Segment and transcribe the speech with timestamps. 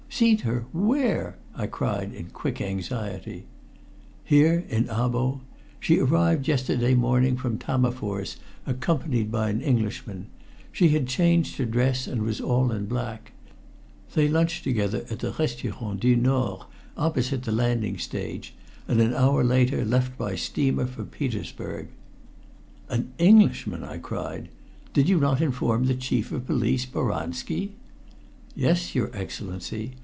[0.13, 0.65] "Seen her!
[0.71, 3.45] Where?" I cried in quick anxiety.
[4.23, 5.39] "Here, in Abo.
[5.79, 8.35] She arrived yesterday morning from Tammerfors
[8.67, 10.27] accompanied by an Englishman.
[10.71, 13.31] She had changed her dress, and was all in black.
[14.13, 16.65] They lunched together at the Restaurant du Nord
[16.97, 18.53] opposite the landing stage,
[18.87, 21.87] and an hour later left by steamer for Petersburg."
[22.89, 24.49] "An Englishman!" I cried.
[24.93, 27.71] "Did you not inform the Chief of Police, Boranski?"
[28.53, 29.93] "Yes, your Excellency.